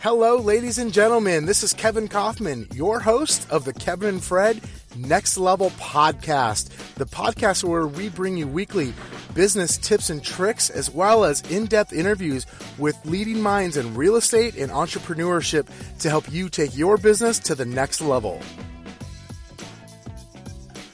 [0.00, 1.44] Hello, ladies and gentlemen.
[1.44, 4.60] This is Kevin Kauffman, your host of the Kevin and Fred
[4.96, 8.94] Next Level Podcast, the podcast where we bring you weekly
[9.34, 12.46] business tips and tricks, as well as in depth interviews
[12.78, 15.66] with leading minds in real estate and entrepreneurship
[15.98, 18.40] to help you take your business to the next level.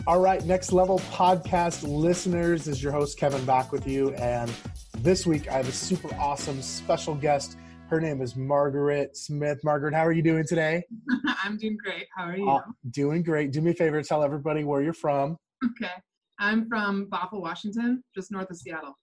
[0.06, 4.14] All right, Next Level Podcast listeners, is your host, Kevin, back with you.
[4.14, 4.50] And
[4.96, 7.58] this week I have a super awesome special guest
[7.88, 9.60] her name is Margaret Smith.
[9.62, 10.82] Margaret, how are you doing today?
[11.44, 12.06] I'm doing great.
[12.16, 12.48] How are you?
[12.48, 13.52] Uh, doing great.
[13.52, 15.36] Do me a favor, tell everybody where you're from.
[15.64, 15.92] Okay.
[16.38, 18.94] I'm from Bothell, Washington, just north of Seattle.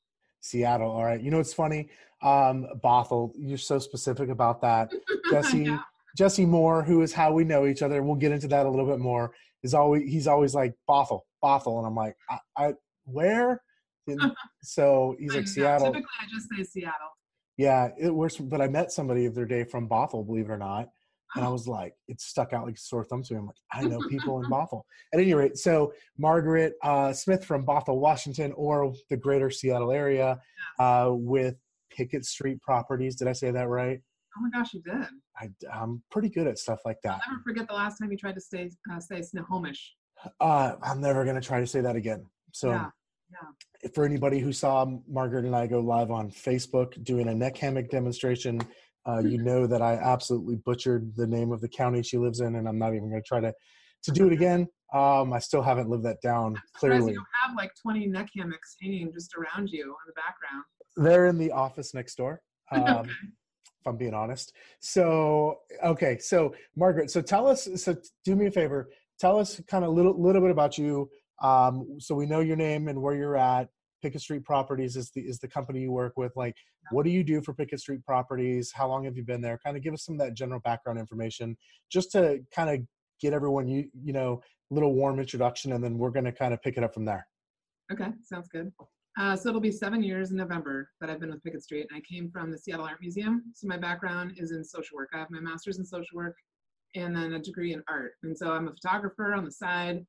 [0.41, 0.91] Seattle.
[0.91, 1.21] All right.
[1.21, 1.90] You know, it's funny.
[2.21, 4.91] Um, Bothell, you're so specific about that.
[5.32, 5.73] Jesse.
[6.18, 8.70] Jesse Moore, who is how we know each other, and we'll get into that a
[8.70, 9.32] little bit more,
[9.63, 11.77] is always, he's always like Bothell, Bothell.
[11.77, 12.73] And I'm like, I, I
[13.05, 13.62] where?
[14.07, 14.20] And
[14.62, 15.88] so he's like Seattle.
[15.88, 17.12] Typically, I just say Seattle.
[17.58, 18.38] Yeah, it works.
[18.38, 20.90] But I met somebody the other day from Bothell, believe it or not.
[21.36, 23.40] And I was like, it stuck out like a sore thumb to me.
[23.40, 24.82] I'm like, I know people in Bothell.
[25.13, 30.40] At any rate, so Margaret uh, Smith from Bothell, Washington, or the greater Seattle area
[30.80, 31.55] uh, with
[31.90, 33.16] Pickett Street Properties.
[33.16, 34.02] Did I say that right?
[34.38, 35.08] Oh my gosh, you did.
[35.38, 37.21] I, am pretty good at stuff like that.
[37.26, 39.93] I'll never forget the last time you tried to say, uh, say Snohomish.
[40.40, 42.26] Uh, I'm never going to try to say that again.
[42.54, 42.90] So yeah.
[43.32, 43.48] Yeah.
[43.93, 47.90] For anybody who saw Margaret and I go live on Facebook doing a neck hammock
[47.90, 48.62] demonstration,
[49.07, 52.55] uh, you know that I absolutely butchered the name of the county she lives in,
[52.55, 53.54] and I'm not even going to try to
[54.04, 54.68] to do it again.
[54.93, 57.13] Um, I still haven't lived that down clearly.
[57.13, 60.63] You have like 20 neck hammocks hanging just around you in the background.
[60.98, 62.41] They're in the office next door.
[62.74, 63.09] Um, okay.
[63.09, 64.53] If I'm being honest.
[64.79, 67.68] So okay, so Margaret, so tell us.
[67.75, 68.90] So do me a favor.
[69.19, 71.09] Tell us kind of a little little bit about you.
[71.41, 73.69] Um, so we know your name and where you're at.
[74.01, 76.31] Pickett Street Properties is the is the company you work with.
[76.35, 76.56] Like,
[76.89, 78.72] what do you do for Pickett Street Properties?
[78.73, 79.59] How long have you been there?
[79.63, 81.56] Kind of give us some of that general background information,
[81.91, 82.79] just to kind of
[83.19, 84.41] get everyone you you know
[84.72, 87.06] a little warm introduction, and then we're going to kind of pick it up from
[87.06, 87.28] there.
[87.91, 88.72] Okay, sounds good.
[89.19, 91.97] Uh, so it'll be seven years in November that I've been with Pickett Street, and
[91.97, 93.44] I came from the Seattle Art Museum.
[93.53, 95.09] So my background is in social work.
[95.13, 96.38] I have my master's in social work,
[96.96, 98.13] and then a degree in art.
[98.24, 100.06] And so I'm a photographer on the side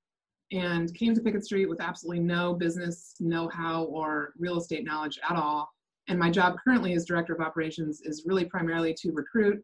[0.51, 5.37] and came to Pickett Street with absolutely no business know-how or real estate knowledge at
[5.37, 5.71] all.
[6.09, 9.63] And my job currently as director of operations is really primarily to recruit,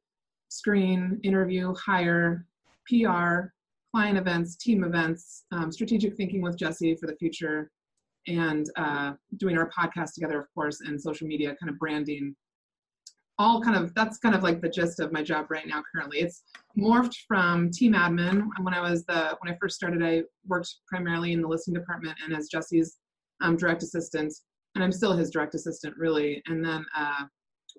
[0.48, 2.46] screen, interview, hire,
[2.86, 3.50] PR,
[3.90, 7.70] client events, team events, um, strategic thinking with Jesse for the future,
[8.26, 12.34] and uh, doing our podcast together, of course, and social media kind of branding
[13.38, 16.18] all kind of that's kind of like the gist of my job right now currently.
[16.18, 16.42] It's
[16.76, 18.48] morphed from team admin.
[18.60, 22.16] When i was the when i first started i worked primarily in the listing department
[22.24, 22.96] and as jesse's
[23.40, 24.32] um, direct assistant
[24.74, 26.42] and i'm still his direct assistant really.
[26.46, 27.24] And then uh,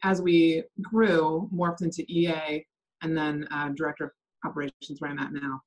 [0.04, 2.66] as we grew morphed into ea
[3.02, 4.12] and then uh, director of
[4.46, 5.62] operations where i'm at now.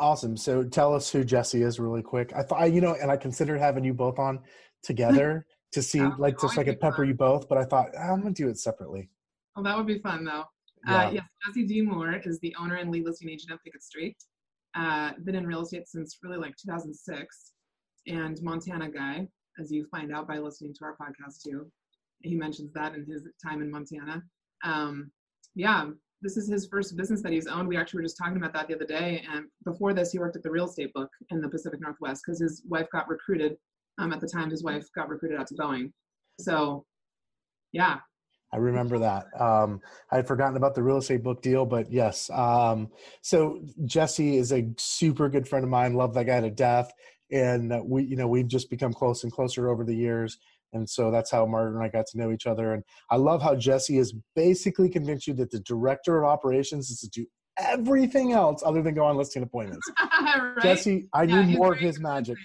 [0.00, 0.36] Awesome.
[0.36, 2.32] So tell us who jesse is really quick.
[2.34, 4.40] I thought you know and i considered having you both on
[4.82, 7.08] together to see yeah, like just so I could pepper fun.
[7.08, 9.10] you both, but I thought ah, I'm gonna do it separately.
[9.54, 10.44] Well, that would be fun though.
[10.86, 11.06] Uh, yeah.
[11.06, 11.82] Uh, yes, Jesse D.
[11.82, 14.16] Moore is the owner and lead listing agent of Pickett Street.
[14.74, 17.52] Uh, been in real estate since really like 2006,
[18.06, 19.26] and Montana guy,
[19.60, 21.70] as you find out by listening to our podcast too.
[22.22, 24.22] He mentions that in his time in Montana.
[24.64, 25.10] Um,
[25.54, 25.88] yeah,
[26.20, 27.68] this is his first business that he's owned.
[27.68, 29.24] We actually were just talking about that the other day.
[29.32, 32.40] And before this, he worked at the real estate book in the Pacific Northwest because
[32.40, 33.56] his wife got recruited
[33.98, 35.92] um, at the time, his wife got recruited out to Boeing.
[36.40, 36.84] So,
[37.72, 37.96] yeah.
[38.52, 39.26] I remember that.
[39.38, 42.30] Um, I had forgotten about the real estate book deal, but yes.
[42.30, 42.88] Um,
[43.20, 45.94] so Jesse is a super good friend of mine.
[45.94, 46.90] Love that guy to death,
[47.30, 50.38] and we, you know, we've just become close and closer over the years.
[50.72, 52.74] And so that's how Martin and I got to know each other.
[52.74, 57.00] And I love how Jesse has basically convinced you that the director of operations is
[57.00, 57.26] to do
[57.58, 59.86] everything else other than go on listing appointments.
[60.30, 60.62] right?
[60.62, 62.36] Jesse, I yeah, need more of his magic.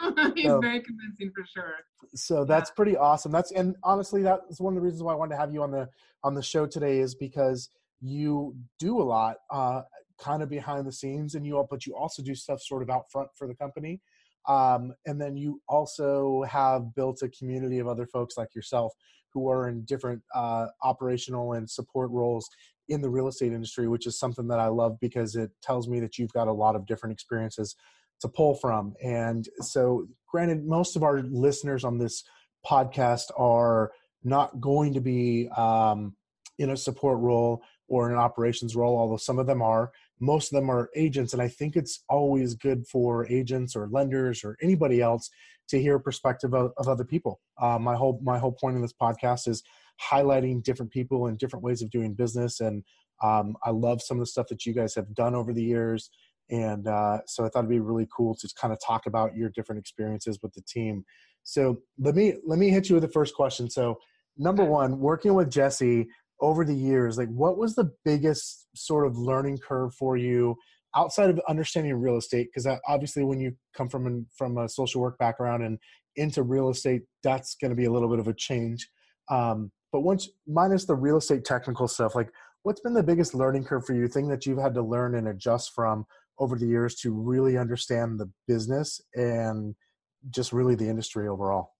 [0.34, 1.74] He's so, very convincing for sure.
[2.14, 2.74] So that's yeah.
[2.74, 3.32] pretty awesome.
[3.32, 5.70] That's and honestly, that's one of the reasons why I wanted to have you on
[5.70, 5.88] the
[6.22, 9.82] on the show today is because you do a lot, uh,
[10.18, 12.90] kind of behind the scenes, and you all, but you also do stuff sort of
[12.90, 14.00] out front for the company.
[14.46, 18.92] Um, and then you also have built a community of other folks like yourself
[19.32, 22.48] who are in different uh, operational and support roles
[22.88, 25.98] in the real estate industry, which is something that I love because it tells me
[26.00, 27.74] that you've got a lot of different experiences
[28.20, 28.94] to pull from.
[29.02, 32.24] And so, granted, most of our listeners on this
[32.66, 36.14] podcast are not going to be um,
[36.58, 39.92] in a support role or an operations role, although some of them are.
[40.20, 44.44] most of them are agents and i think it's always good for agents or lenders
[44.44, 45.28] or anybody else
[45.68, 48.82] to hear a perspective of, of other people uh, my whole my whole point in
[48.82, 49.62] this podcast is
[50.10, 52.84] highlighting different people and different ways of doing business and
[53.22, 56.10] um, i love some of the stuff that you guys have done over the years
[56.50, 59.48] and uh, so i thought it'd be really cool to kind of talk about your
[59.50, 61.04] different experiences with the team.
[61.42, 63.70] So let me let me hit you with the first question.
[63.70, 63.98] So
[64.36, 66.08] number one working with jesse
[66.40, 70.56] over the years like what was the biggest sort of learning curve for you
[70.96, 72.48] outside of understanding real estate?
[72.52, 75.78] Because obviously when you come from from a social work background and
[76.16, 78.88] into real estate that's going to be a little bit of a change.
[79.30, 82.30] Um, but once minus the real estate technical stuff like
[82.64, 85.28] what's been the biggest learning curve for you thing that you've had to learn and
[85.28, 86.04] adjust from
[86.38, 89.74] over the years to really understand the business and
[90.30, 91.74] just really the industry overall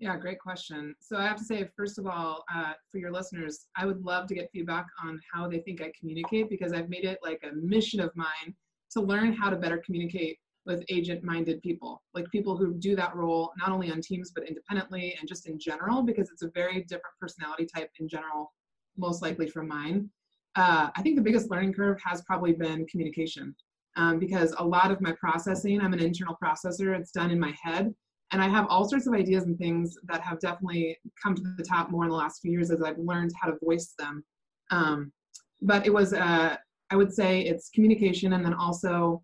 [0.00, 0.94] yeah, great question.
[0.98, 4.26] So I have to say, first of all, uh, for your listeners, I would love
[4.28, 7.54] to get feedback on how they think I communicate because I've made it like a
[7.54, 8.54] mission of mine
[8.92, 13.52] to learn how to better communicate with agent-minded people, like people who do that role
[13.58, 17.14] not only on teams but independently and just in general, because it's a very different
[17.20, 18.52] personality type in general,
[18.96, 20.08] most likely from mine.
[20.56, 23.54] Uh, I think the biggest learning curve has probably been communication,
[23.96, 27.54] um, because a lot of my processing, I'm an internal processor, it's done in my
[27.62, 27.94] head
[28.32, 31.64] and I have all sorts of ideas and things that have definitely come to the
[31.64, 34.24] top more in the last few years as I've learned how to voice them.
[34.70, 35.12] Um,
[35.60, 36.56] but it was, uh,
[36.90, 39.22] I would say it's communication and then also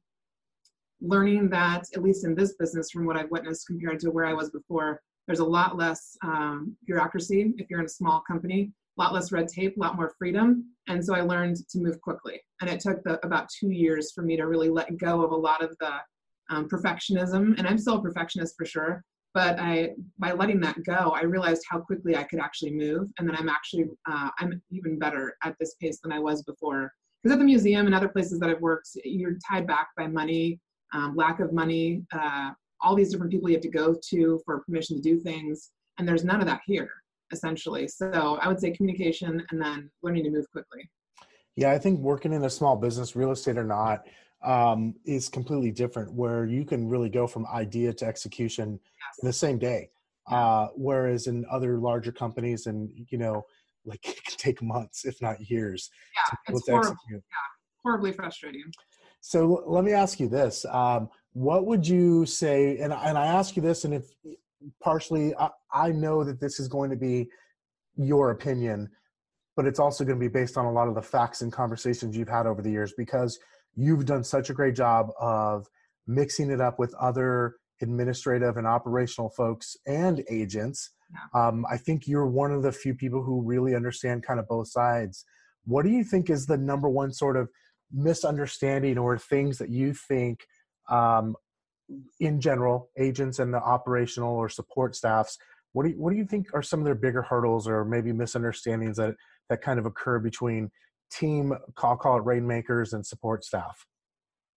[1.01, 4.33] learning that, at least in this business, from what I've witnessed compared to where I
[4.33, 9.03] was before, there's a lot less um, bureaucracy if you're in a small company, a
[9.03, 10.65] lot less red tape, a lot more freedom.
[10.89, 12.41] And so I learned to move quickly.
[12.61, 15.37] And it took the, about two years for me to really let go of a
[15.37, 15.93] lot of the
[16.49, 19.03] um, perfectionism, and I'm still a perfectionist for sure.
[19.35, 23.29] But I, by letting that go, I realized how quickly I could actually move, and
[23.29, 26.91] then I'm actually, uh, I'm even better at this pace than I was before.
[27.23, 30.59] Because at the museum and other places that I've worked, you're tied back by money,
[30.95, 32.51] um, lack of money, uh,
[32.81, 36.09] all these different people you have to go to for permission to do things, and
[36.09, 36.91] there's none of that here,
[37.33, 37.89] essentially.
[37.89, 40.89] So I would say communication, and then learning to move quickly.
[41.57, 44.07] Yeah, I think working in a small business, real estate or not,
[44.45, 49.19] um, is completely different where you can really go from idea to execution yes.
[49.23, 49.89] in the same day
[50.29, 53.45] uh, whereas in other larger companies and you know
[53.85, 56.97] like it can take months if not years yeah, it's horrible.
[57.11, 57.19] yeah
[57.83, 58.65] horribly frustrating
[59.21, 63.57] so let me ask you this um, what would you say and, and i ask
[63.57, 64.07] you this and if
[64.83, 67.29] partially I, I know that this is going to be
[67.97, 68.91] your opinion
[69.57, 72.17] but it's also going to be based on a lot of the facts and conversations
[72.17, 73.39] you've had over the years because
[73.75, 75.67] you've done such a great job of
[76.07, 80.91] mixing it up with other administrative and operational folks and agents.
[81.13, 81.49] Yeah.
[81.49, 84.69] Um, I think you're one of the few people who really understand kind of both
[84.69, 85.25] sides.
[85.65, 87.49] What do you think is the number one sort of
[87.93, 90.41] misunderstanding or things that you think,
[90.89, 91.35] um,
[92.21, 95.39] in general, agents and the operational or support staffs?
[95.73, 98.13] What do you, what do you think are some of their bigger hurdles or maybe
[98.13, 99.15] misunderstandings that
[99.49, 100.71] that kind of occur between
[101.11, 103.87] team call call it rainmakers and support staff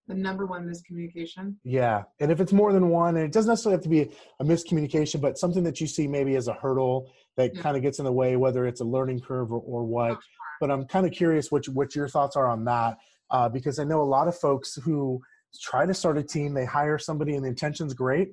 [0.08, 3.76] the number one miscommunication yeah and if it's more than one and it doesn't necessarily
[3.76, 4.10] have to be
[4.40, 7.62] a miscommunication but something that you see maybe as a hurdle that yeah.
[7.62, 10.20] kind of gets in the way whether it's a learning curve or, or what oh,
[10.62, 12.98] but i'm kind of curious what, what your thoughts are on that
[13.32, 15.22] uh, because i know a lot of folks who
[15.62, 18.30] try to start a team they hire somebody and the intention's great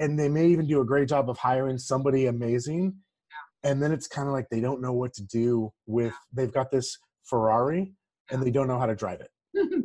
[0.00, 2.94] and they may even do a great job of hiring somebody amazing
[3.64, 6.70] and then it's kind of like they don't know what to do with they've got
[6.70, 7.92] this Ferrari
[8.30, 9.30] and they don't know how to drive it.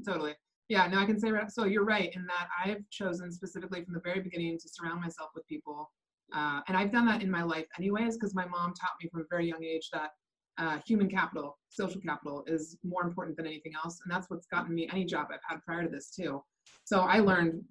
[0.05, 0.33] totally.
[0.69, 1.65] Yeah, no, I can say so.
[1.65, 5.45] You're right in that I've chosen specifically from the very beginning to surround myself with
[5.47, 5.91] people,
[6.33, 9.21] uh, and I've done that in my life anyways because my mom taught me from
[9.21, 10.11] a very young age that
[10.57, 14.73] uh, human capital, social capital, is more important than anything else, and that's what's gotten
[14.73, 16.41] me any job I've had prior to this too.
[16.85, 17.63] So I learned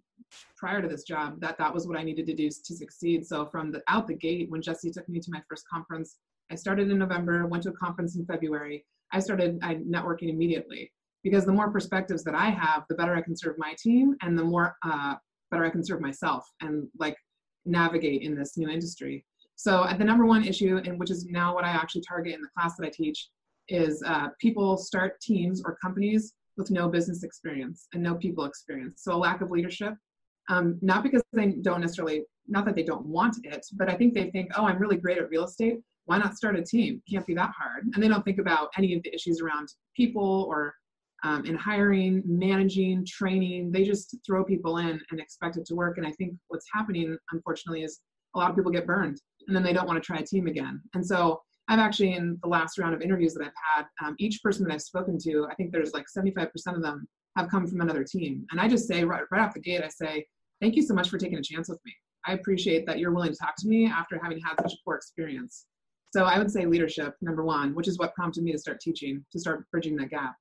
[0.56, 3.26] prior to this job that that was what I needed to do to succeed.
[3.26, 6.16] So from the out the gate, when Jesse took me to my first conference,
[6.50, 8.84] I started in November, went to a conference in February.
[9.12, 10.90] I started I, networking immediately
[11.22, 14.38] because the more perspectives that I have, the better I can serve my team and
[14.38, 15.14] the more uh,
[15.50, 17.16] better I can serve myself and like
[17.64, 19.24] navigate in this new industry.
[19.54, 22.40] So at the number one issue, and which is now what I actually target in
[22.40, 23.28] the class that I teach,
[23.68, 29.02] is uh, people start teams or companies with no business experience and no people experience.
[29.02, 29.94] So a lack of leadership,
[30.48, 34.14] um, not because they don't necessarily, not that they don't want it, but I think
[34.14, 37.02] they think, oh, I'm really great at real estate why not start a team?
[37.08, 37.84] Can't be that hard.
[37.94, 40.74] And they don't think about any of the issues around people or
[41.24, 43.70] um, in hiring, managing, training.
[43.70, 45.98] They just throw people in and expect it to work.
[45.98, 48.00] And I think what's happening, unfortunately, is
[48.34, 50.46] a lot of people get burned and then they don't want to try a team
[50.46, 50.80] again.
[50.94, 54.42] And so I've actually, in the last round of interviews that I've had, um, each
[54.42, 57.80] person that I've spoken to, I think there's like 75% of them have come from
[57.80, 58.44] another team.
[58.50, 60.26] And I just say right, right off the gate, I say,
[60.60, 61.92] thank you so much for taking a chance with me.
[62.26, 64.96] I appreciate that you're willing to talk to me after having had such a poor
[64.96, 65.66] experience.
[66.12, 69.24] So I would say leadership, number one, which is what prompted me to start teaching,
[69.32, 70.34] to start bridging that gap.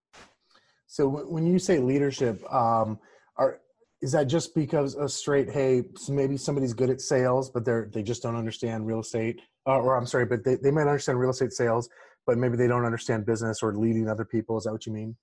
[0.88, 3.00] So when you say leadership, um,
[3.38, 3.62] are
[4.02, 8.02] is that just because a straight hey maybe somebody's good at sales but they're they
[8.02, 9.40] just don't understand real estate?
[9.68, 11.88] Uh, or i'm sorry but they, they might understand real estate sales
[12.28, 14.58] but maybe they don't understand business or leading other people.
[14.58, 15.16] Is that what you mean?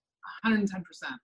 [0.45, 0.69] 110%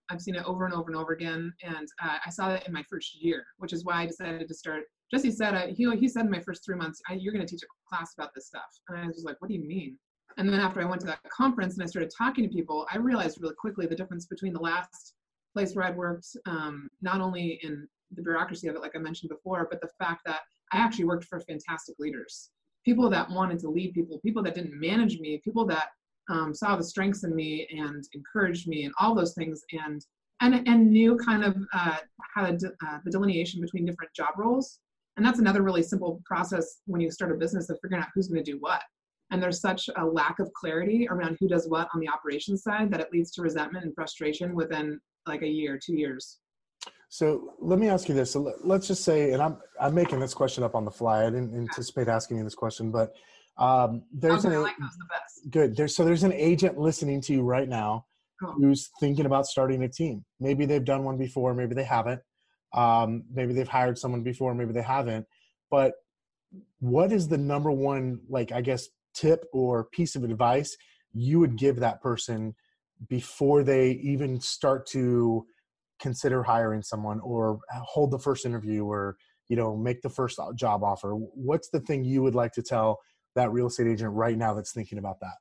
[0.08, 2.72] i've seen it over and over and over again and uh, i saw that in
[2.72, 6.08] my first year which is why i decided to start jesse said uh, he, he
[6.08, 8.62] said in my first three months you're going to teach a class about this stuff.
[8.88, 9.98] And i was like what do you mean?
[10.38, 12.96] And then after i went to that conference and i started talking to people i
[12.96, 15.14] realized really quickly the difference between the last
[15.54, 19.30] place where I'd worked, um, not only in the bureaucracy of it, like I mentioned
[19.30, 20.40] before, but the fact that
[20.72, 22.50] I actually worked for fantastic leaders,
[22.84, 25.88] people that wanted to lead people, people that didn't manage me, people that
[26.28, 30.04] um, saw the strengths in me and encouraged me, and all those things, and
[30.40, 31.96] and and knew kind of uh,
[32.34, 34.80] how to de- uh, the delineation between different job roles.
[35.16, 38.28] And that's another really simple process when you start a business of figuring out who's
[38.28, 38.82] going to do what.
[39.30, 42.90] And there's such a lack of clarity around who does what on the operations side
[42.90, 46.38] that it leads to resentment and frustration within like a year, two years.
[47.08, 48.32] So let me ask you this.
[48.32, 51.22] So let's just say, and I'm I'm making this question up on the fly.
[51.22, 53.12] I didn't anticipate asking you this question, but
[53.56, 55.76] um, there's okay, an like the good.
[55.76, 58.06] There's so there's an agent listening to you right now
[58.42, 58.54] cool.
[58.54, 60.24] who's thinking about starting a team.
[60.40, 62.20] Maybe they've done one before, maybe they haven't.
[62.74, 65.24] Um, maybe they've hired someone before, maybe they haven't.
[65.70, 65.92] But
[66.80, 70.76] what is the number one, like I guess, tip or piece of advice
[71.14, 72.54] you would give that person
[73.08, 75.46] before they even start to
[76.00, 79.16] consider hiring someone or hold the first interview or
[79.48, 81.12] you know make the first job offer?
[81.12, 82.98] What's the thing you would like to tell
[83.34, 85.34] that real estate agent right now that's thinking about that?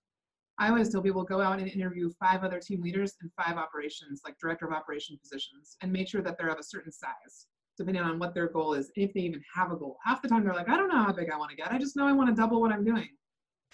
[0.59, 4.21] I always tell people go out and interview five other team leaders and five operations
[4.23, 8.03] like director of operation positions and make sure that they're of a certain size depending
[8.03, 9.97] on what their goal is if they even have a goal.
[10.05, 11.71] Half the time they're like i don't know how big i want to get.
[11.71, 13.09] I just know i want to double what i'm doing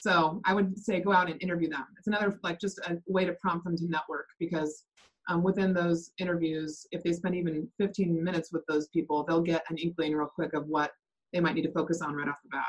[0.01, 1.85] so I would say go out and interview them.
[1.97, 4.85] It's another like just a way to prompt them to network because
[5.29, 9.63] um, within those interviews, if they spend even 15 minutes with those people, they'll get
[9.69, 10.91] an inkling real quick of what
[11.33, 12.65] they might need to focus on right off the bat.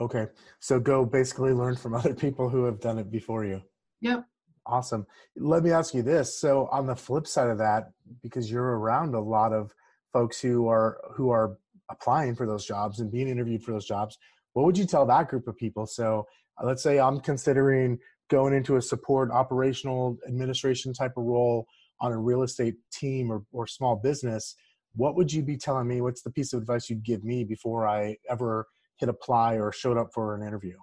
[0.00, 0.26] Okay,
[0.60, 3.62] so go basically learn from other people who have done it before you.
[4.00, 4.24] Yep.
[4.66, 5.06] Awesome.
[5.36, 6.38] Let me ask you this.
[6.38, 7.90] So on the flip side of that,
[8.22, 9.72] because you're around a lot of
[10.12, 11.56] folks who are who are
[11.90, 14.18] applying for those jobs and being interviewed for those jobs,
[14.52, 15.86] what would you tell that group of people?
[15.86, 16.26] So
[16.62, 17.98] let's say I'm considering
[18.30, 21.66] going into a support operational administration type of role
[22.00, 24.54] on a real estate team or, or small business,
[24.94, 26.00] what would you be telling me?
[26.00, 28.66] What's the piece of advice you'd give me before I ever
[28.98, 30.76] hit apply or showed up for an interview?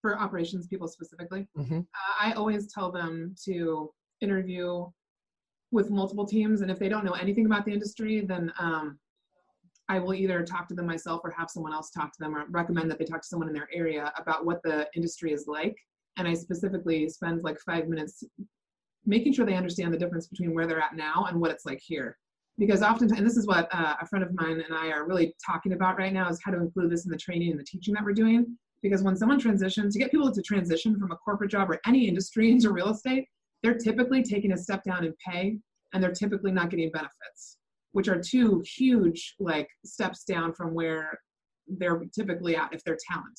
[0.00, 1.78] For operations people specifically, mm-hmm.
[1.78, 4.86] uh, I always tell them to interview
[5.70, 6.60] with multiple teams.
[6.60, 8.98] And if they don't know anything about the industry, then um,
[9.92, 12.46] I will either talk to them myself or have someone else talk to them or
[12.48, 15.76] recommend that they talk to someone in their area about what the industry is like.
[16.16, 18.24] And I specifically spend like five minutes
[19.04, 21.78] making sure they understand the difference between where they're at now and what it's like
[21.84, 22.16] here.
[22.56, 25.34] Because oftentimes, and this is what uh, a friend of mine and I are really
[25.44, 27.92] talking about right now, is how to include this in the training and the teaching
[27.92, 28.56] that we're doing.
[28.82, 32.08] Because when someone transitions, to get people to transition from a corporate job or any
[32.08, 33.26] industry into real estate,
[33.62, 35.58] they're typically taking a step down in pay
[35.92, 37.58] and they're typically not getting benefits
[37.92, 41.18] which are two huge like steps down from where
[41.66, 43.38] they're typically at if they're talent.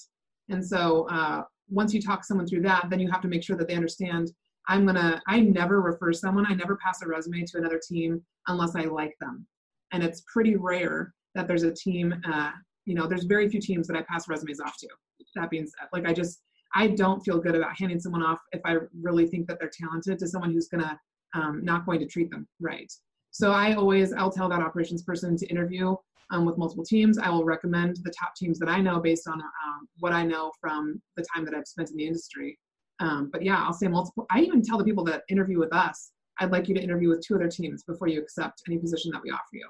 [0.49, 3.57] And so uh, once you talk someone through that, then you have to make sure
[3.57, 4.31] that they understand
[4.67, 8.75] I'm gonna, I never refer someone, I never pass a resume to another team unless
[8.75, 9.45] I like them.
[9.91, 12.51] And it's pretty rare that there's a team, uh,
[12.85, 14.87] you know, there's very few teams that I pass resumes off to.
[15.35, 16.41] That being said, like I just,
[16.75, 20.19] I don't feel good about handing someone off if I really think that they're talented
[20.19, 20.99] to someone who's gonna
[21.33, 22.91] um, not going to treat them right.
[23.33, 25.95] So I always, I'll tell that operations person to interview
[26.29, 27.17] um, with multiple teams.
[27.17, 30.51] I will recommend the top teams that I know based on um, what I know
[30.61, 32.59] from the time that I've spent in the industry.
[32.99, 34.27] Um, but yeah, I'll say multiple.
[34.29, 37.25] I even tell the people that interview with us, I'd like you to interview with
[37.25, 39.67] two other teams before you accept any position that we offer you,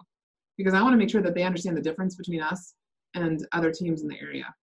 [0.58, 2.74] because I want to make sure that they understand the difference between us
[3.16, 4.54] and other teams in the area.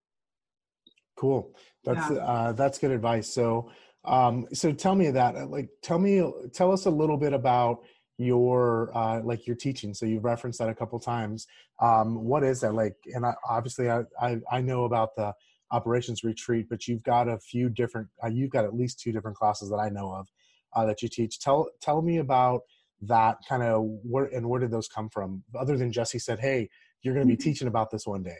[1.17, 1.55] Cool.
[1.85, 2.19] That's yeah.
[2.19, 3.33] uh, that's good advice.
[3.33, 3.71] So,
[4.05, 5.51] um, so tell me that.
[5.51, 7.81] Like, tell me, tell us a little bit about
[8.21, 9.95] your uh, like your teaching.
[9.95, 11.47] So you've referenced that a couple times.
[11.81, 12.97] Um, what is that like?
[13.15, 15.33] And I, obviously I, I, I know about the
[15.73, 19.37] operations retreat but you've got a few different uh, you've got at least two different
[19.37, 20.27] classes that i know of
[20.75, 21.41] uh, that you teach.
[21.41, 22.63] Tell tell me about
[23.03, 25.43] that kind of where and where did those come from?
[25.59, 26.69] Other than jesse said hey
[27.03, 27.49] you're going to be mm-hmm.
[27.51, 28.39] teaching about this one day.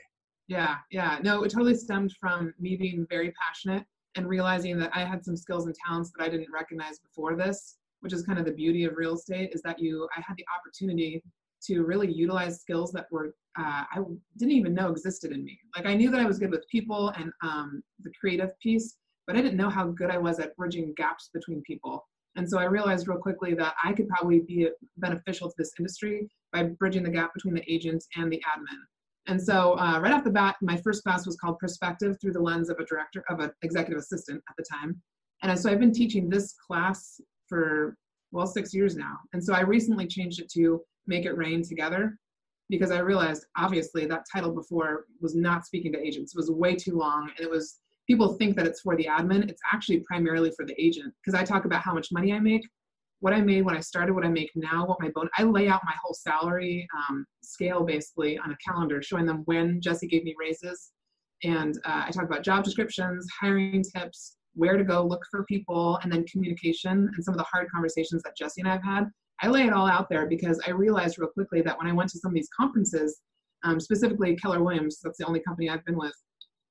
[0.49, 1.19] Yeah yeah.
[1.23, 3.85] No it totally stemmed from me being very passionate
[4.17, 7.77] and realizing that I had some skills and talents that I didn't recognize before this,
[8.01, 10.47] which is kind of the beauty of real estate, is that you I had the
[10.57, 11.23] opportunity
[11.67, 13.99] to really utilize skills that were uh, I
[14.39, 15.59] didn't even know existed in me.
[15.77, 19.37] Like I knew that I was good with people and um, the creative piece, but
[19.37, 22.07] I didn't know how good I was at bridging gaps between people.
[22.37, 26.29] And so I realized real quickly that I could probably be beneficial to this industry
[26.53, 28.79] by bridging the gap between the agents and the admin.
[29.27, 32.41] And so uh, right off the bat, my first class was called Perspective through the
[32.41, 35.01] lens of a director, of an executive assistant at the time.
[35.43, 37.97] And so I've been teaching this class for,
[38.33, 39.19] well, six years now.
[39.35, 42.17] And so I recently changed it to Make It Rain Together
[42.71, 46.35] because I realized obviously that title before was not speaking to agents.
[46.35, 49.49] It was way too long and it was people think that it's for the admin.
[49.49, 52.63] It's actually primarily for the agent because I talk about how much money I make,
[53.21, 55.29] what I made when I started, what I make now, what my bone.
[55.37, 59.81] I lay out my whole salary um, scale basically on a calendar, showing them when
[59.81, 60.93] Jesse gave me raises,
[61.45, 65.99] and uh, I talk about job descriptions, hiring tips, where to go look for people,
[66.03, 69.11] and then communication and some of the hard conversations that Jesse and I have had.
[69.43, 72.11] I lay it all out there because I realized real quickly that when I went
[72.11, 73.21] to some of these conferences,
[73.65, 76.15] um, specifically Keller Williams, that's the only company I've been with,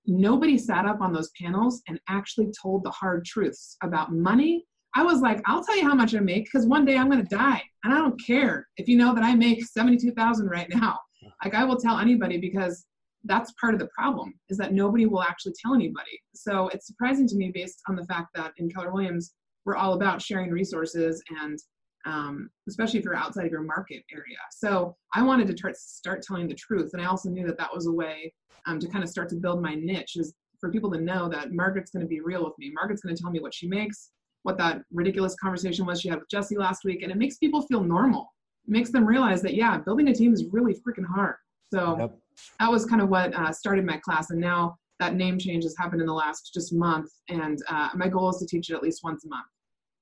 [0.06, 4.66] nobody sat up on those panels and actually told the hard truths about money.
[4.96, 7.24] I was like, I'll tell you how much I make because one day I'm going
[7.26, 7.62] to die.
[7.84, 10.98] And I don't care if you know that I make 72,000 right now.
[11.44, 12.86] Like I will tell anybody because
[13.26, 16.20] that's part of the problem is that nobody will actually tell anybody.
[16.34, 19.34] So it's surprising to me based on the fact that in Keller Williams,
[19.66, 21.60] we're all about sharing resources and
[22.06, 24.38] um, especially if you're outside of your market area.
[24.52, 26.92] So I wanted to start, start telling the truth.
[26.94, 28.34] And I also knew that that was a way
[28.66, 31.52] um, to kind of start to build my niche is for people to know that
[31.52, 32.72] Margaret's going to be real with me.
[32.74, 34.12] Margaret's going to tell me what she makes,
[34.44, 37.02] what that ridiculous conversation was she had with Jesse last week.
[37.02, 38.34] And it makes people feel normal.
[38.66, 41.36] It makes them realize that, yeah, building a team is really freaking hard.
[41.74, 42.18] So yep.
[42.60, 44.29] That was kind of what uh, started my class.
[44.29, 47.10] And now that name change has happened in the last just month.
[47.29, 49.48] And uh, my goal is to teach it at least once a month.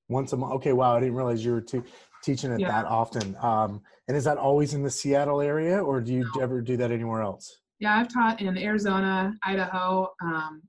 [0.10, 0.53] Once a month.
[0.53, 0.96] Okay, wow!
[0.96, 1.82] I didn't realize you were t-
[2.24, 2.70] teaching it yeah.
[2.70, 3.36] that often.
[3.41, 6.41] Um, and is that always in the Seattle area, or do you no.
[6.41, 7.60] ever do that anywhere else?
[7.79, 10.63] Yeah, I've taught in Arizona, Idaho, um,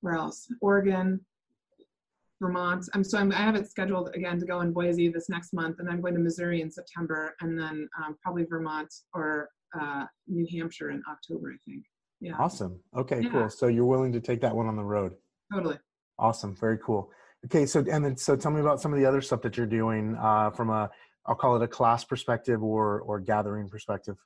[0.00, 0.48] where else?
[0.62, 1.20] Oregon,
[2.40, 2.88] Vermont.
[2.94, 5.78] I'm so I'm, i have it scheduled again to go in Boise this next month,
[5.78, 10.46] and I'm going to Missouri in September, and then um, probably Vermont or uh, New
[10.50, 11.84] Hampshire in October, I think.
[12.20, 12.32] Yeah.
[12.38, 12.80] Awesome.
[12.96, 13.30] Okay, yeah.
[13.30, 13.50] cool.
[13.50, 15.12] So you're willing to take that one on the road?
[15.52, 15.78] Totally.
[16.18, 16.54] Awesome.
[16.54, 17.10] Very cool.
[17.46, 19.66] Okay, so and then so tell me about some of the other stuff that you're
[19.66, 20.90] doing uh, from a
[21.26, 24.16] I'll call it a class perspective or or gathering perspective.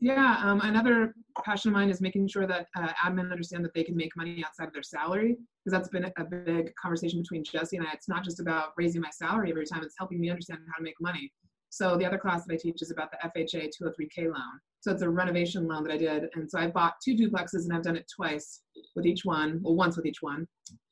[0.00, 1.14] Yeah, um, another
[1.44, 4.44] passion of mine is making sure that uh, admin understand that they can make money
[4.46, 7.90] outside of their salary because that's been a big conversation between Jesse and I.
[7.92, 10.84] It's not just about raising my salary every time; it's helping me understand how to
[10.84, 11.32] make money.
[11.78, 14.58] So the other class that I teach is about the FHA 203k loan.
[14.80, 16.28] So it's a renovation loan that I did.
[16.34, 18.62] And so I bought two duplexes and I've done it twice
[18.96, 20.44] with each one, well, once with each one.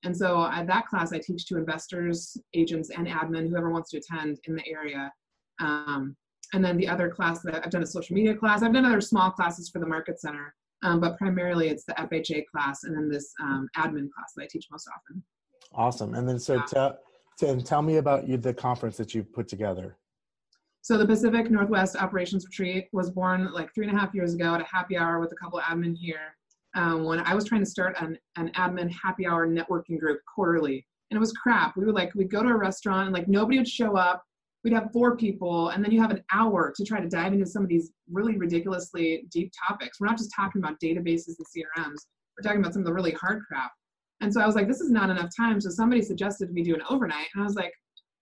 [0.04, 3.98] And so at that class, I teach to investors, agents, and admin, whoever wants to
[3.98, 5.12] attend in the area.
[5.58, 6.14] Um,
[6.52, 8.62] and then the other class that I've done a social media class.
[8.62, 12.44] I've done other small classes for the Market Center, um, but primarily it's the FHA
[12.46, 15.20] class and then this um, admin class that I teach most often.
[15.74, 16.14] Awesome.
[16.14, 16.92] And then so yeah.
[17.40, 19.96] tell, tell me about you, the conference that you put together.
[20.86, 24.54] So the Pacific Northwest Operations Retreat was born like three and a half years ago
[24.54, 26.36] at a happy hour with a couple of admin here.
[26.76, 30.86] Um, when I was trying to start an, an admin happy hour networking group quarterly,
[31.10, 31.76] and it was crap.
[31.76, 34.22] We would like we'd go to a restaurant and like nobody would show up.
[34.62, 37.46] We'd have four people, and then you have an hour to try to dive into
[37.46, 39.98] some of these really ridiculously deep topics.
[39.98, 41.98] We're not just talking about databases and CRMs.
[42.38, 43.72] We're talking about some of the really hard crap.
[44.20, 45.60] And so I was like, this is not enough time.
[45.60, 47.72] So somebody suggested me do an overnight, and I was like,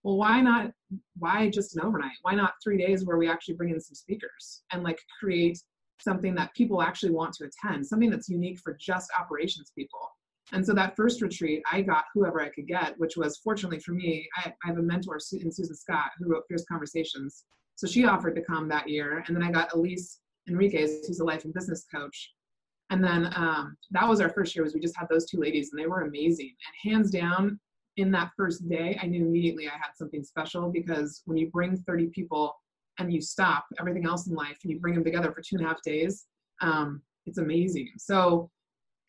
[0.05, 0.71] well why not
[1.19, 2.17] why just an overnight?
[2.23, 5.59] Why not three days where we actually bring in some speakers and like create
[6.01, 9.99] something that people actually want to attend something that's unique for just operations people?
[10.53, 13.93] And so that first retreat i got whoever i could get which was fortunately for
[13.93, 17.45] me i, I have a mentor in susan scott who wrote fierce conversations.
[17.77, 21.25] So she offered to come that year and then i got elise enriquez who's a
[21.25, 22.33] life and business coach.
[22.91, 25.71] And then um, that was our first year was we just had those two ladies
[25.73, 26.55] and they were amazing.
[26.85, 27.59] And hands down
[27.97, 31.77] in that first day, I knew immediately I had something special because when you bring
[31.77, 32.55] 30 people
[32.99, 35.65] and you stop everything else in life and you bring them together for two and
[35.65, 36.27] a half days,
[36.61, 37.91] um, it's amazing.
[37.99, 38.51] So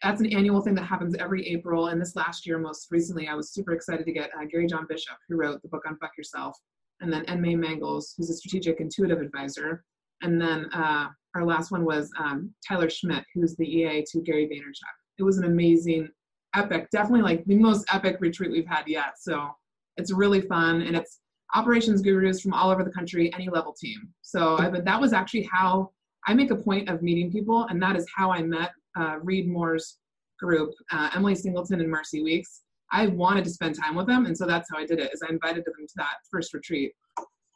[0.04, 1.88] that's an annual thing that happens every April.
[1.88, 4.86] And this last year, most recently, I was super excited to get uh, Gary John
[4.88, 6.58] Bishop, who wrote the book Unfuck Yourself,
[7.02, 7.42] and then N.
[7.42, 9.84] May Mangels, who's a strategic intuitive advisor.
[10.22, 14.48] And then uh, our last one was um, Tyler Schmidt, who's the EA to Gary
[14.48, 14.96] Vaynerchuk.
[15.18, 16.10] It was an amazing
[16.56, 19.14] epic, definitely like the most epic retreat we've had yet.
[19.20, 19.50] So
[19.98, 21.20] it's really fun and it's
[21.54, 24.10] operations gurus from all over the country, any level team.
[24.22, 25.92] So I, but that was actually how
[26.28, 29.48] I make a point of meeting people, and that is how I met uh, Reed
[29.48, 29.98] Moore's
[30.40, 32.62] group, uh, Emily Singleton and Marcy Weeks.
[32.92, 35.12] I wanted to spend time with them, and so that's how I did it.
[35.14, 36.94] Is I invited them to that first retreat.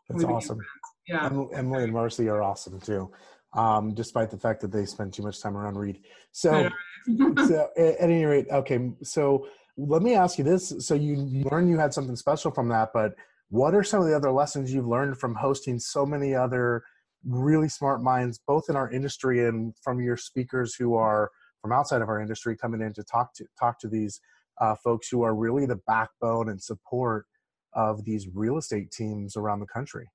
[0.10, 0.60] That's awesome.
[1.08, 3.12] Yeah, Emily and Marcy are awesome too.
[3.54, 6.02] Um, despite the fact that they spend too much time around Reed.
[6.32, 6.70] So,
[7.18, 8.92] so at any rate, okay.
[9.02, 12.68] So let me ask you this: so you, you learned you had something special from
[12.70, 13.14] that, but
[13.50, 16.84] what are some of the other lessons you've learned from hosting so many other
[17.26, 21.32] really smart minds, both in our industry and from your speakers who are
[21.62, 24.22] from outside of our industry coming in to talk to talk to these
[24.62, 27.26] uh, folks who are really the backbone and support
[27.74, 30.08] of these real estate teams around the country?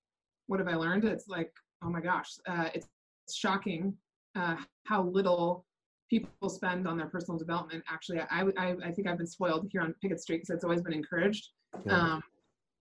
[0.47, 1.05] What have I learned?
[1.05, 1.51] It's like,
[1.83, 2.87] oh my gosh, uh, it's
[3.33, 3.95] shocking
[4.37, 5.65] uh, how little
[6.11, 7.83] people spend on their personal development.
[7.91, 10.83] Actually, I, I, I think I've been spoiled here on Pickett Street because it's always
[10.83, 11.49] been encouraged.
[11.87, 11.93] Yeah.
[11.93, 12.23] Um,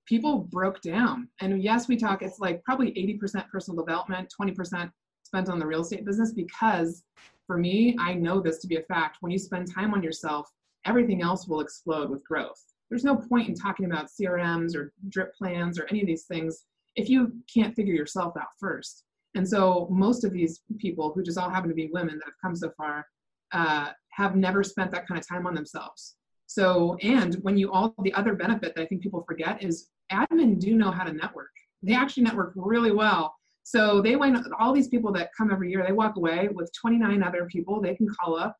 [0.05, 1.29] people broke down.
[1.39, 4.91] And yes, we talk, it's like probably 80% personal development, 20%
[5.23, 7.03] spent on the real estate business because
[7.47, 9.17] for me, I know this to be a fact.
[9.21, 10.49] When you spend time on yourself,
[10.85, 12.61] everything else will explode with growth.
[12.89, 16.65] There's no point in talking about CRMs or drip plans or any of these things
[16.95, 19.05] if you can't figure yourself out first.
[19.35, 22.41] And so most of these people who just all happen to be women that have
[22.41, 23.05] come so far
[23.51, 26.15] uh, have never spent that kind of time on themselves.
[26.45, 30.59] So, and when you all the other benefit that I think people forget is admin
[30.59, 31.49] do know how to network.
[31.81, 33.33] They actually network really well.
[33.63, 37.23] So they went all these people that come every year, they walk away with 29
[37.23, 38.55] other people they can call up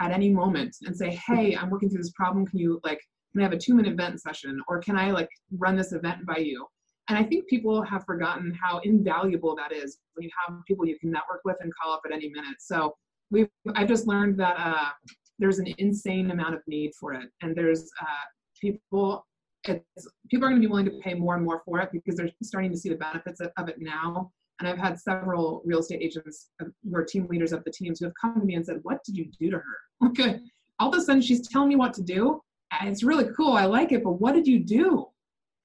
[0.00, 2.46] at any moment and say, Hey, I'm working through this problem.
[2.46, 3.00] Can you like
[3.32, 6.24] can I have a two minute event session or can I like run this event
[6.26, 6.66] by you?
[7.08, 10.98] And I think people have forgotten how invaluable that is when you have people you
[10.98, 12.56] can network with and call up at any minute.
[12.60, 12.94] So
[13.30, 14.90] we've I've just learned that uh,
[15.38, 18.26] there's an insane amount of need for it, and there's uh,
[18.60, 19.24] people.
[19.64, 22.30] People are going to be willing to pay more and more for it because they're
[22.42, 24.30] starting to see the benefits of, it now.
[24.60, 27.98] And I've had several real estate agents uh, who are team leaders of the teams
[27.98, 30.40] who have come to me and said, "What did you do to her?" Okay,
[30.78, 32.40] all of a sudden she's telling me what to do.
[32.82, 33.52] It's really cool.
[33.52, 35.06] I like it, but what did you do?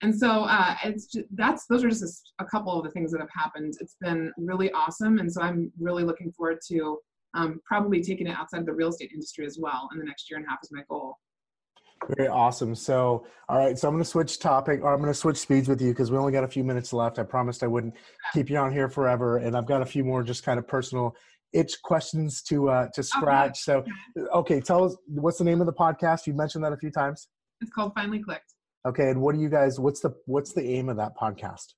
[0.04, 3.22] And so uh, it's just, that's those are just a, couple of the things that
[3.22, 3.74] have happened.
[3.80, 7.00] It's been really awesome, and so I'm really looking forward to
[7.34, 10.30] um, probably taking it outside of the real estate industry as well in the next
[10.30, 11.16] year and a half is my goal.
[12.18, 12.76] Very awesome.
[12.76, 13.80] So, all right.
[13.80, 16.12] So I'm going to switch topic, or I'm going to switch speeds with you because
[16.12, 17.18] we only got a few minutes left.
[17.18, 17.94] I promised I wouldn't
[18.34, 21.16] keep you on here forever, and I've got a few more just kind of personal
[21.54, 23.70] itch questions to uh, to scratch.
[23.70, 23.88] Okay.
[24.18, 26.28] So, okay, tell us what's the name of the podcast?
[26.28, 27.30] You mentioned that a few times.
[27.62, 28.54] It's called Finely Clicked.
[28.86, 29.80] Okay, and what do you guys?
[29.80, 31.74] What's the what's the aim of that podcast?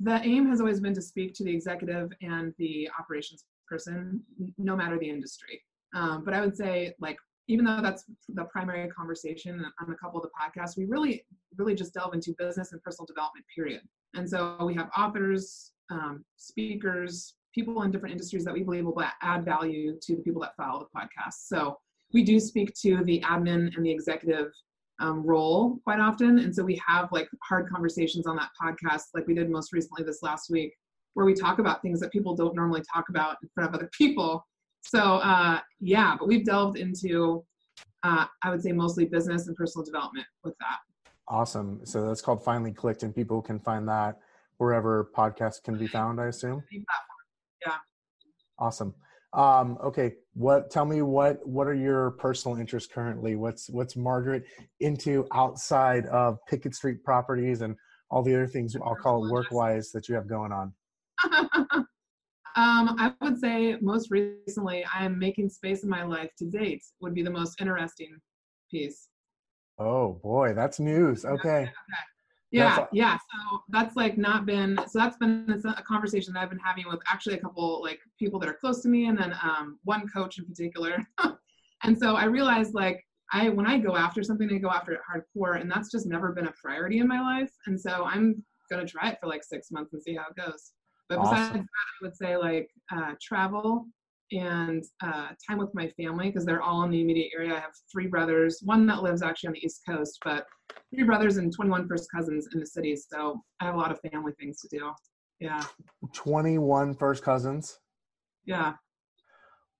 [0.00, 4.22] The aim has always been to speak to the executive and the operations person,
[4.58, 5.62] no matter the industry.
[5.94, 7.16] Um, but I would say, like,
[7.48, 11.24] even though that's the primary conversation on a couple of the podcasts, we really,
[11.56, 13.80] really just delve into business and personal development, period.
[14.14, 19.02] And so we have authors, um, speakers, people in different industries that we believe will
[19.22, 21.46] add value to the people that follow the podcast.
[21.46, 21.78] So
[22.12, 24.52] we do speak to the admin and the executive
[24.98, 26.38] um, role quite often.
[26.38, 30.04] And so we have like hard conversations on that podcast, like we did most recently
[30.04, 30.72] this last week,
[31.14, 33.90] where we talk about things that people don't normally talk about in front of other
[33.96, 34.46] people.
[34.82, 37.44] So uh, yeah, but we've delved into,
[38.02, 40.78] uh, I would say mostly business and personal development with that.
[41.28, 41.80] Awesome.
[41.84, 44.18] So that's called Finely Clicked, and people can find that
[44.58, 46.62] wherever podcasts can be found, I assume.
[46.70, 47.72] Yeah.
[48.58, 48.94] Awesome.
[49.32, 50.70] Um, okay, what?
[50.70, 53.36] Tell me what what are your personal interests currently?
[53.36, 54.44] What's what's Margaret
[54.80, 57.76] into outside of Pickett Street properties and
[58.10, 60.72] all the other things I'll call it work wise that you have going on?
[61.72, 61.86] um,
[62.56, 67.14] I would say most recently I am making space in my life to date would
[67.14, 68.18] be the most interesting
[68.70, 69.08] piece.
[69.78, 71.24] Oh boy, that's news.
[71.24, 71.34] Okay.
[71.34, 71.70] okay.
[72.52, 73.16] Yeah, yeah.
[73.16, 74.78] So that's like not been.
[74.88, 78.38] So that's been a conversation that I've been having with actually a couple like people
[78.40, 80.98] that are close to me, and then um, one coach in particular.
[81.82, 85.00] and so I realized like I when I go after something, I go after it
[85.08, 87.50] hardcore, and that's just never been a priority in my life.
[87.66, 90.72] And so I'm gonna try it for like six months and see how it goes.
[91.08, 91.34] But awesome.
[91.36, 93.86] besides that, I would say like uh, travel
[94.32, 97.54] and uh, time with my family because they're all in the immediate area.
[97.54, 100.46] I have three brothers, one that lives actually on the East Coast, but
[100.94, 102.96] three brothers and 21 first cousins in the city.
[102.96, 104.90] So I have a lot of family things to do.
[105.38, 105.62] Yeah.
[106.12, 107.78] 21 first cousins?
[108.44, 108.74] Yeah.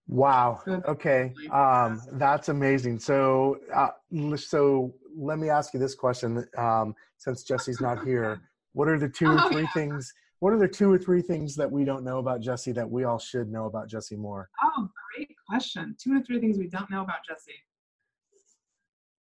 [0.08, 0.60] Wow.
[0.86, 1.32] Okay.
[1.50, 3.00] Um, that's amazing.
[3.00, 3.88] So, uh,
[4.36, 6.46] so let me ask you this question.
[6.56, 8.40] Um, since Jesse's not here,
[8.72, 9.72] what are the two or oh, three oh, yeah.
[9.72, 12.88] things what are the two or three things that we don't know about Jesse that
[12.88, 14.50] we all should know about Jesse Moore?
[14.62, 15.96] Oh, great question.
[15.98, 17.52] Two or three things we don't know about Jesse.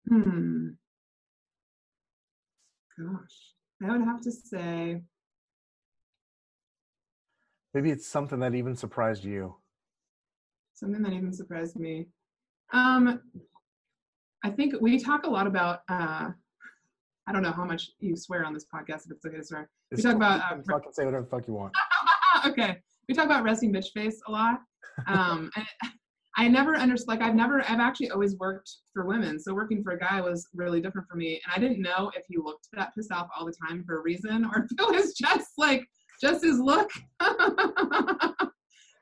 [0.09, 0.69] Hmm.
[2.97, 5.01] Gosh, I would have to say.
[7.73, 9.55] Maybe it's something that even surprised you.
[10.75, 12.07] Something that even surprised me.
[12.71, 13.21] Um,
[14.43, 15.81] I think we talk a lot about.
[15.87, 16.31] Uh,
[17.27, 19.05] I don't know how much you swear on this podcast.
[19.05, 20.39] If it's okay to swear, we talk about.
[20.41, 21.73] Uh, fucking say whatever the fuck you want.
[22.45, 24.59] okay, we talk about resting bitch face a lot.
[25.07, 25.65] Um, and
[26.35, 27.07] I never understood.
[27.07, 27.61] Like I've never.
[27.61, 31.15] I've actually always worked for women, so working for a guy was really different for
[31.15, 31.39] me.
[31.45, 34.01] And I didn't know if he looked that pissed off all the time for a
[34.01, 35.85] reason, or if it was just like
[36.21, 36.89] just his look.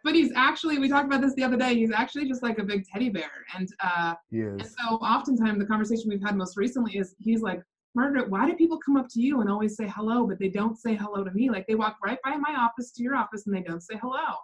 [0.04, 2.64] but he's actually we talked about this the other day he's actually just like a
[2.64, 4.50] big teddy bear and uh yes.
[4.54, 7.62] and so oftentimes the conversation we've had most recently is he's like
[7.96, 10.78] margaret why do people come up to you and always say hello but they don't
[10.78, 11.50] say hello to me?
[11.50, 14.36] Like they walk right by my office to your office and they don't say hello.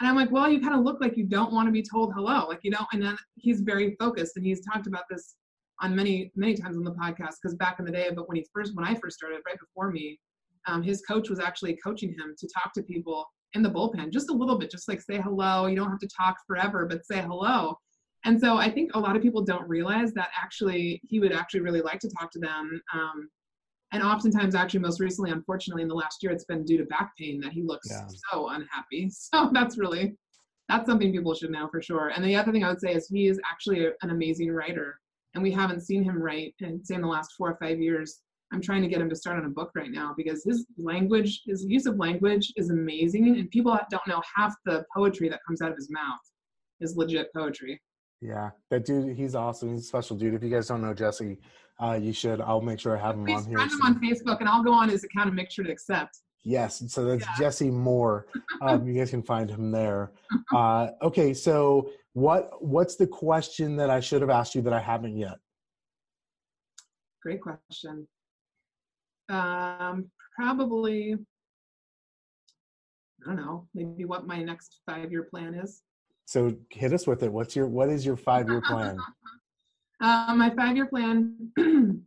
[0.00, 2.12] And i'm like well you kind of look like you don't want to be told
[2.14, 5.36] hello like you don't and then he's very focused and he's talked about this
[5.80, 8.46] on many many times on the podcast because back in the day but when he
[8.52, 10.18] first when i first started right before me
[10.66, 14.30] um, his coach was actually coaching him to talk to people in the bullpen just
[14.30, 17.20] a little bit just like say hello you don't have to talk forever but say
[17.20, 17.76] hello
[18.24, 21.60] and so i think a lot of people don't realize that actually he would actually
[21.60, 23.28] really like to talk to them um,
[23.92, 27.10] and oftentimes actually most recently unfortunately in the last year it's been due to back
[27.18, 28.06] pain that he looks Yeah.
[28.30, 29.10] so unhappy.
[29.10, 30.16] So that's really
[30.68, 32.08] that's something people should know for sure.
[32.14, 34.98] And the other thing i would say is he is actually a- an amazing writer
[35.34, 38.20] and we haven't seen him write in say in the last four or five years.
[38.52, 41.42] I'm trying to get him to start on a book right now because his language
[41.46, 45.62] his use of language is amazing and people don't know half the poetry that comes
[45.62, 46.18] out of his mouth
[46.80, 47.80] is legit poetry
[48.20, 49.70] Yeah, that dude, he's awesome.
[49.72, 50.34] He's a special dude.
[50.34, 51.38] If you guys don't know Jesse,
[51.82, 52.40] uh, you should.
[52.40, 53.56] I'll make sure I have him please on here.
[53.58, 56.18] friend him on facebook and i'll go on his account and make sure to accept
[56.42, 57.34] Yes, so that's Yeah.
[57.38, 58.26] Jesse Moore.
[58.62, 60.12] Um, you guys can find him there.
[60.54, 64.80] Uh, okay, so what what's the question that I should have asked you that I
[64.80, 65.36] haven't yet?
[67.22, 68.08] great question
[69.28, 71.14] um, probably
[73.22, 75.82] i don't know maybe what my next five year plan is
[76.30, 77.32] So hit us with it.
[77.32, 78.96] What's your what is your five year plan?
[80.02, 81.36] Uh, my five-year plan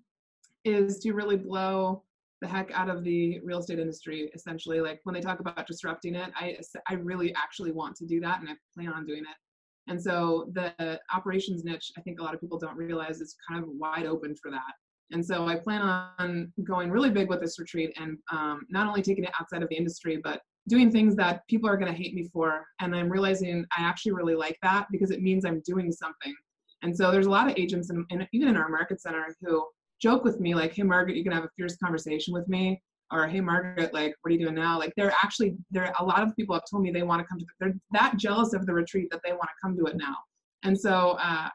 [0.66, 2.02] is to really blow
[2.42, 4.32] the heck out of the real estate industry.
[4.34, 6.58] Essentially, like when they talk about disrupting it, I
[6.90, 9.92] I really actually want to do that, and I plan on doing it.
[9.92, 13.64] And so the operations niche, I think a lot of people don't realize is kind
[13.64, 14.74] of wide open for that.
[15.12, 19.04] And so I plan on going really big with this retreat and um, not only
[19.04, 22.14] taking it outside of the industry, but doing things that people are going to hate
[22.14, 22.66] me for.
[22.80, 26.34] And I'm realizing I actually really like that because it means I'm doing something.
[26.82, 29.66] And so there's a lot of agents, and even in our market center, who
[30.02, 33.26] joke with me like, "Hey, Margaret, you can have a fierce conversation with me," or
[33.26, 35.94] "Hey, Margaret, like, what are you doing now?" Like, they're actually there.
[36.00, 37.46] A lot of people have told me they want to come to.
[37.62, 40.16] They're that jealous of the retreat that they want to come to it now.
[40.64, 41.48] And so uh,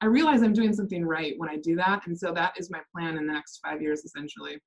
[0.00, 2.06] I realize I'm doing something right when I do that.
[2.06, 4.58] And so that is my plan in the next five years, essentially.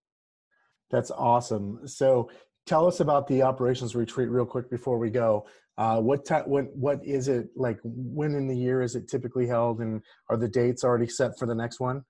[0.92, 1.88] That's awesome.
[1.88, 2.30] So
[2.66, 5.46] tell us about the operations retreat real quick before we go.
[5.78, 6.28] Uh, what?
[6.48, 7.80] What what is it like?
[7.84, 11.48] When in the year is it typically held, and are the dates already set for
[11.48, 12.04] the next one?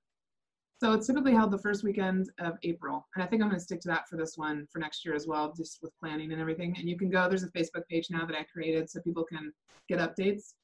[0.84, 3.08] So it's typically held the first weekend of April.
[3.16, 5.16] And I think I'm going to stick to that for this one for next year
[5.16, 6.76] as well, just with planning and everything.
[6.78, 9.54] And you can go, there's a Facebook page now that I created so people can
[9.88, 10.56] get updates.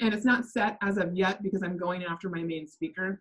[0.00, 3.20] And it's not set as of yet because I'm going after my main speaker.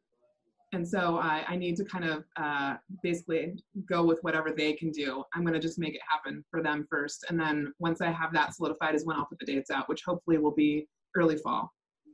[0.73, 3.53] And so I, I need to kind of uh, basically
[3.87, 5.23] go with whatever they can do.
[5.33, 7.25] I'm going to just make it happen for them first.
[7.29, 10.01] And then once I have that solidified is when I'll put the dates out, which
[10.05, 11.71] hopefully will be early fall.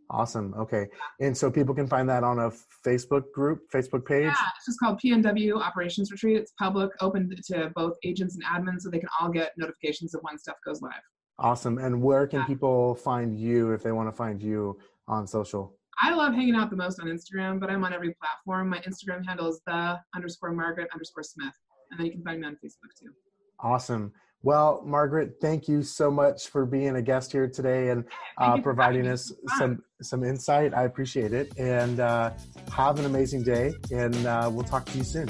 [0.10, 0.54] Awesome.
[0.56, 0.88] Okay,
[1.22, 2.52] and so people can find that on a
[2.86, 4.26] Facebook group, Facebook page.
[4.26, 6.38] Yeah, it's just called PNW Operations Retreat.
[6.38, 10.22] It's public, open to both agents and admins, so they can all get notifications of
[10.22, 10.92] when stuff goes live.
[11.40, 11.78] Awesome.
[11.80, 12.46] And where can Yeah.
[12.46, 15.78] people find you if they want to find you on social?
[16.02, 18.70] I love hanging out the most on Instagram, but I'm on every platform.
[18.70, 21.54] My Instagram handle is the underscore Margaret underscore Smith,
[21.92, 23.12] and then you can find me on Facebook too.
[23.60, 24.12] Awesome.
[24.44, 28.04] Well, Margaret, thank you so much for being a guest here today and
[28.38, 30.74] uh, providing us some some insight.
[30.74, 31.58] I appreciate it.
[31.58, 32.32] And uh,
[32.70, 33.74] have an amazing day.
[33.94, 35.30] And uh, we'll talk to you soon.